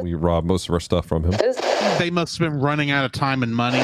We 0.00 0.14
robbed 0.14 0.46
most 0.46 0.68
of 0.68 0.74
our 0.74 0.80
stuff 0.80 1.06
from 1.06 1.24
him. 1.24 1.34
They 1.98 2.10
must 2.10 2.38
have 2.38 2.50
been 2.50 2.60
running 2.60 2.90
out 2.90 3.04
of 3.04 3.12
time 3.12 3.42
and 3.42 3.54
money. 3.54 3.82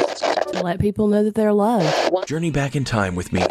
Let 0.63 0.81
people 0.81 1.09
know 1.09 1.23
that 1.25 1.35
they're 1.35 1.53
loved. 1.53 2.27
Journey 2.27 2.51
back 2.51 2.75
in 2.77 2.85
time 2.85 3.15
with 3.15 3.33
me. 3.33 3.45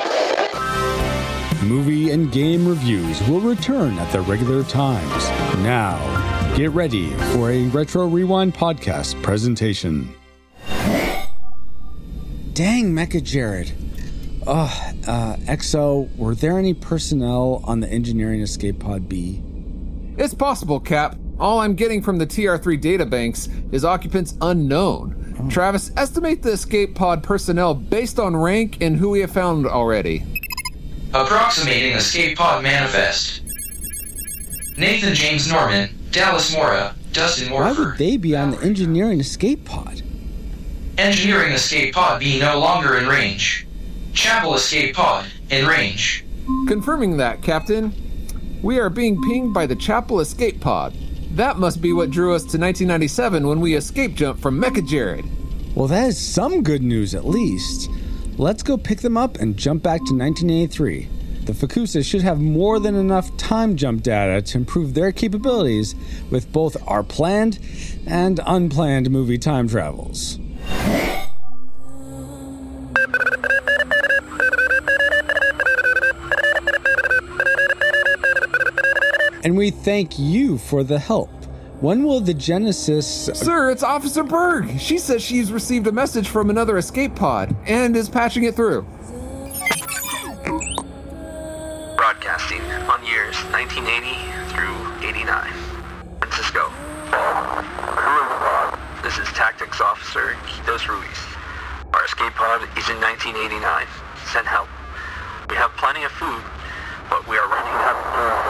Movie 1.63 2.11
and 2.11 2.31
game 2.31 2.67
reviews 2.67 3.21
will 3.27 3.41
return 3.41 3.97
at 3.99 4.11
their 4.11 4.21
regular 4.21 4.63
times. 4.63 5.27
Now, 5.63 6.55
get 6.55 6.71
ready 6.71 7.09
for 7.33 7.51
a 7.51 7.63
Retro 7.67 8.07
Rewind 8.07 8.53
podcast 8.53 9.21
presentation. 9.21 10.13
Dang, 12.53 12.93
Mecha 12.93 13.21
Jaerod. 13.21 13.71
Oh, 14.47 14.91
uh, 15.07 15.35
XO, 15.51 16.15
were 16.15 16.33
there 16.33 16.57
any 16.57 16.73
personnel 16.73 17.61
on 17.65 17.81
the 17.81 17.89
engineering 17.89 18.41
escape 18.41 18.79
pod 18.79 19.09
B? 19.09 19.41
It's 20.17 20.33
possible, 20.33 20.79
Cap. 20.79 21.17
All 21.39 21.59
I'm 21.59 21.75
getting 21.75 22.01
from 22.01 22.17
the 22.17 22.25
TR3 22.25 22.81
databanks 22.81 23.73
is 23.73 23.85
occupants 23.85 24.35
unknown. 24.41 25.11
Hmm. 25.37 25.49
Travis, 25.49 25.91
estimate 25.95 26.41
the 26.41 26.51
escape 26.51 26.95
pod 26.95 27.21
personnel 27.21 27.75
based 27.75 28.19
on 28.19 28.35
rank 28.35 28.81
and 28.81 28.97
who 28.97 29.11
we 29.11 29.19
have 29.19 29.31
found 29.31 29.67
already. 29.67 30.25
Approximating 31.13 31.93
escape 31.93 32.37
pod 32.37 32.63
manifest. 32.63 33.41
Nathan 34.77 35.13
James 35.13 35.51
Norman, 35.51 35.89
Dallas 36.11 36.53
Mora, 36.53 36.95
Dustin 37.13 37.51
Why 37.51 37.71
would 37.71 37.97
they 37.97 38.17
be 38.17 38.35
on 38.35 38.51
the 38.51 38.61
engineering 38.61 39.19
escape 39.19 39.65
pod? 39.65 40.01
Engineering 40.97 41.53
escape 41.53 41.93
pod 41.93 42.19
be 42.19 42.39
no 42.39 42.59
longer 42.59 42.97
in 42.97 43.07
range. 43.07 43.67
Chapel 44.13 44.55
escape 44.55 44.95
pod 44.95 45.25
in 45.51 45.67
range. 45.67 46.25
Confirming 46.67 47.17
that, 47.17 47.43
Captain. 47.43 47.93
We 48.63 48.79
are 48.79 48.89
being 48.89 49.21
pinged 49.21 49.53
by 49.53 49.67
the 49.67 49.75
Chapel 49.75 50.19
escape 50.19 50.59
pod. 50.59 50.95
That 51.31 51.57
must 51.57 51.81
be 51.81 51.93
what 51.93 52.09
drew 52.09 52.33
us 52.33 52.41
to 52.43 52.57
1997 52.57 53.47
when 53.47 53.59
we 53.59 53.75
escape 53.75 54.15
jumped 54.15 54.41
from 54.41 54.59
Mecha 54.61 54.87
Jaerod. 54.87 55.27
Well, 55.75 55.87
that 55.87 56.07
is 56.07 56.17
some 56.17 56.63
good 56.63 56.81
news 56.81 57.13
at 57.13 57.25
least. 57.25 57.89
Let's 58.37 58.63
go 58.63 58.77
pick 58.77 59.01
them 59.01 59.17
up 59.17 59.37
and 59.37 59.57
jump 59.57 59.83
back 59.83 59.99
to 60.05 60.15
1983. 60.15 61.07
The 61.45 61.53
Fukusa 61.53 62.03
should 62.03 62.23
have 62.23 62.41
more 62.41 62.79
than 62.79 62.95
enough 62.95 63.35
time 63.37 63.75
jump 63.75 64.03
data 64.03 64.41
to 64.41 64.57
improve 64.57 64.93
their 64.93 65.11
capabilities 65.11 65.95
with 66.29 66.51
both 66.51 66.75
our 66.87 67.03
planned 67.03 67.59
and 68.05 68.39
unplanned 68.45 69.09
movie 69.09 69.37
time 69.37 69.67
travels. 69.67 70.39
And 79.47 79.55
we 79.55 79.71
thank 79.71 80.19
you 80.19 80.57
for 80.57 80.83
the 80.83 80.99
help. 80.99 81.29
When 81.79 82.03
will 82.03 82.19
the 82.19 82.33
Genesis 82.33 83.07
Sir, 83.33 83.71
it's 83.71 83.81
Officer 83.81 84.21
Berg. 84.21 84.77
She 84.77 84.97
says 84.97 85.23
she's 85.23 85.53
received 85.53 85.87
a 85.87 85.91
message 85.93 86.27
from 86.27 86.49
another 86.49 86.77
escape 86.77 87.15
pod 87.15 87.55
and 87.65 87.95
is 87.95 88.09
patching 88.09 88.43
it 88.43 88.57
through. 88.57 88.81
Broadcasting 91.95 92.59
on 92.91 93.05
years 93.05 93.37
1980 93.55 94.19
through 94.51 95.07
89. 95.07 95.53
Francisco. 96.19 96.69
This 99.01 99.17
is 99.17 99.31
Tactics 99.31 99.79
Officer 99.79 100.35
Kitos 100.43 100.89
Ruiz. 100.89 101.19
Our 101.93 102.03
escape 102.03 102.33
pod 102.33 102.63
is 102.77 102.89
in 102.89 102.99
1989. 102.99 103.87
Send 104.25 104.45
help. 104.45 104.67
We 105.49 105.55
have 105.55 105.71
plenty 105.77 106.03
of 106.03 106.11
food, 106.11 106.43
but 107.09 107.25
we 107.29 107.37
are 107.37 107.47
running 107.47 107.71
out. 107.87 108.46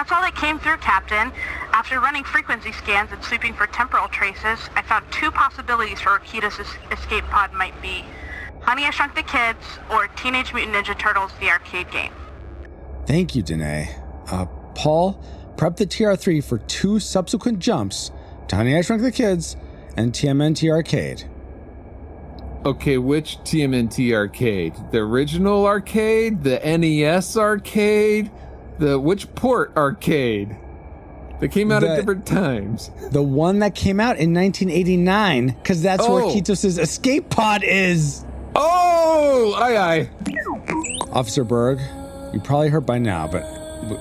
That's 0.00 0.12
all 0.12 0.22
that 0.22 0.34
came 0.34 0.58
through, 0.58 0.78
Captain. 0.78 1.30
After 1.74 2.00
running 2.00 2.24
frequency 2.24 2.72
scans 2.72 3.12
and 3.12 3.22
sweeping 3.22 3.52
for 3.52 3.66
temporal 3.66 4.08
traces, 4.08 4.58
I 4.74 4.80
found 4.80 5.04
two 5.12 5.30
possibilities 5.30 6.00
for 6.00 6.12
where 6.12 6.20
Kitos' 6.20 6.64
escape 6.90 7.24
pod 7.24 7.52
might 7.52 7.78
be. 7.82 8.02
Honey, 8.62 8.86
I 8.86 8.90
Shrunk 8.92 9.14
the 9.14 9.22
Kids, 9.22 9.58
or 9.90 10.08
Teenage 10.16 10.54
Mutant 10.54 10.74
Ninja 10.74 10.98
Turtles, 10.98 11.32
the 11.38 11.50
arcade 11.50 11.90
game. 11.90 12.14
Thank 13.04 13.36
you, 13.36 13.42
Danae. 13.42 13.94
Uh, 14.30 14.46
Paul, 14.74 15.22
prep 15.58 15.76
the 15.76 15.84
TR3 15.84 16.42
for 16.44 16.56
two 16.56 16.98
subsequent 16.98 17.58
jumps 17.58 18.10
to 18.48 18.56
Honey 18.56 18.78
I 18.78 18.80
Shrunk 18.80 19.02
the 19.02 19.12
Kids 19.12 19.54
and 19.98 20.14
TMNT 20.14 20.70
Arcade. 20.70 21.24
Okay, 22.64 22.96
which 22.96 23.36
TMNT 23.40 24.14
arcade? 24.14 24.74
The 24.92 24.98
original 24.98 25.66
arcade? 25.66 26.42
The 26.42 26.58
NES 26.58 27.36
arcade? 27.36 28.30
The 28.80 28.98
which 28.98 29.32
port 29.34 29.72
arcade? 29.76 30.56
They 31.38 31.48
came 31.48 31.70
out 31.70 31.80
The- 31.82 31.90
at 31.90 31.96
different 31.96 32.26
times. 32.26 32.90
The 33.12 33.22
one 33.22 33.60
that 33.60 33.74
came 33.74 34.00
out 34.00 34.18
in 34.18 34.32
1989, 34.34 35.54
because 35.62 35.80
that's 35.82 36.06
where 36.06 36.24
Oh. 36.24 36.28
Kitos' 36.34 36.78
escape 36.78 37.30
pod 37.30 37.62
is. 37.62 38.24
Oh, 38.56 39.54
aye 39.58 39.76
aye. 39.76 40.08
Officer 41.12 41.44
Berg, 41.44 41.78
you 42.32 42.40
probably 42.40 42.68
heard 42.68 42.84
by 42.86 42.98
now, 42.98 43.26
but 43.30 43.44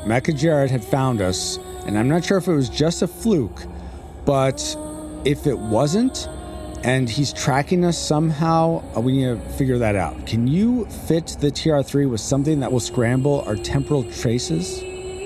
Mecha 0.06 0.34
Jaerod 0.38 0.70
had 0.70 0.84
found 0.84 1.22
us, 1.22 1.60
and 1.86 1.98
I'm 1.98 2.10
not 2.10 2.26
sure 2.26 2.38
if 2.38 2.48
it 2.48 2.54
was 2.54 2.68
just 2.70 3.02
a 3.02 3.08
fluke, 3.08 3.64
but 4.26 4.76
if 5.26 5.48
it 5.48 5.58
wasn't, 5.58 6.28
and 6.84 7.10
he's 7.10 7.34
tracking 7.34 7.84
us 7.86 7.98
somehow, 7.98 8.84
uh, 8.96 9.02
we 9.02 9.14
need 9.14 9.26
to 9.26 9.50
figure 9.52 9.78
that 9.78 9.96
out. 9.96 10.26
Can 10.26 10.48
you 10.48 10.86
fit 10.86 11.38
the 11.40 11.52
TR3 11.52 12.10
with 12.10 12.22
something 12.22 12.60
that 12.62 12.72
will 12.72 12.80
scramble 12.80 13.42
our 13.48 13.56
temporal 13.56 14.04
traces? 14.12 14.82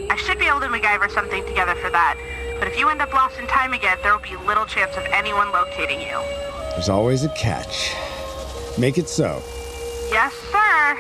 I 0.10 0.16
should 0.16 0.40
be 0.40 0.46
able 0.46 0.60
to 0.62 0.68
MacGyver 0.68 1.10
something 1.12 1.46
together 1.46 1.76
for 1.76 1.90
that. 1.90 2.18
But 2.60 2.68
if 2.68 2.78
you 2.78 2.90
end 2.90 3.02
up 3.02 3.14
lost 3.14 3.38
in 3.40 3.48
time 3.48 3.74
again, 3.74 3.98
there 4.04 4.14
will 4.14 4.24
be 4.24 4.36
little 4.48 4.66
chance 4.66 4.96
of 4.96 5.04
anyone 5.06 5.52
locating 5.52 6.02
you. 6.02 6.20
There's 6.72 6.90
always 6.90 7.24
a 7.24 7.30
catch. 7.30 7.94
Make 8.80 8.98
it 8.98 9.08
so. 9.08 9.42
Yes, 10.10 10.34
sir. 10.52 10.98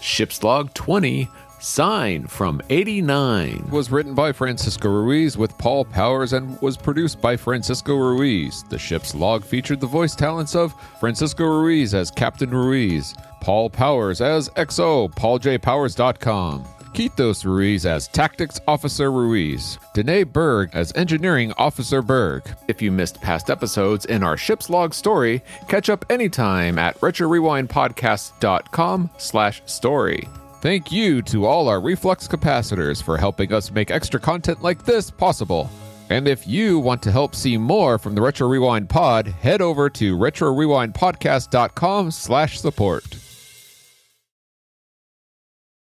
Ship's 0.00 0.42
Log 0.42 0.72
20, 0.74 1.28
Sign 1.58 2.26
from 2.26 2.60
89. 2.68 3.68
was 3.70 3.90
written 3.90 4.14
by 4.14 4.30
Francisco 4.32 4.90
Ruiz 4.90 5.38
with 5.38 5.56
Paul 5.58 5.84
Powers 5.84 6.32
and 6.32 6.60
was 6.60 6.76
produced 6.76 7.20
by 7.20 7.36
Francisco 7.36 7.94
Ruiz. 7.96 8.62
The 8.68 8.78
ship's 8.78 9.14
log 9.14 9.44
featured 9.44 9.80
the 9.80 9.86
voice 9.86 10.14
talents 10.14 10.54
of 10.54 10.74
Francisco 11.00 11.44
Ruiz 11.44 11.94
as 11.94 12.10
Captain 12.10 12.50
Ruiz, 12.50 13.14
Paul 13.40 13.70
Powers 13.70 14.20
as 14.20 14.48
XO, 14.50 15.10
PaulJPowers.com, 15.14 16.64
Kitos 16.92 17.44
Ruiz 17.44 17.86
as 17.86 18.06
Tactics 18.08 18.60
Officer 18.68 19.10
Ruiz, 19.10 19.78
Danae 19.94 20.24
Berg 20.24 20.70
as 20.72 20.92
Engineering 20.94 21.52
Officer 21.58 22.02
Berg. 22.02 22.42
If 22.68 22.80
you 22.82 22.92
missed 22.92 23.20
past 23.20 23.50
episodes 23.50 24.04
in 24.04 24.22
our 24.22 24.36
ship's 24.36 24.68
log 24.70 24.94
story, 24.94 25.42
catch 25.68 25.88
up 25.88 26.04
anytime 26.10 26.78
at 26.78 27.00
RetroRewindPodcast.com 27.00 29.10
slash 29.18 29.62
story. 29.66 30.28
Thank 30.66 30.90
you 30.90 31.22
to 31.22 31.46
all 31.46 31.68
our 31.68 31.80
Reflux 31.80 32.26
capacitors 32.26 33.00
for 33.00 33.16
helping 33.16 33.52
us 33.52 33.70
make 33.70 33.92
extra 33.92 34.18
content 34.18 34.62
like 34.64 34.84
this 34.84 35.12
possible. 35.12 35.70
And 36.10 36.26
if 36.26 36.44
you 36.44 36.80
want 36.80 37.04
to 37.04 37.12
help 37.12 37.36
see 37.36 37.56
more 37.56 38.00
from 38.00 38.16
the 38.16 38.20
Retro 38.20 38.48
Rewind 38.48 38.88
pod, 38.88 39.28
head 39.28 39.62
over 39.62 39.88
to 39.90 40.18
RetroRewindPodcast.com 40.18 42.10
slash 42.10 42.58
support. 42.58 43.04